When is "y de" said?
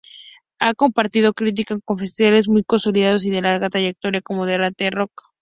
3.23-3.41